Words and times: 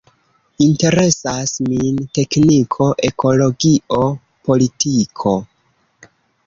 Interesas 0.67 1.53
min 1.73 1.99
tekniko, 2.19 2.89
ekologio, 3.11 4.03
politiko. 4.51 5.41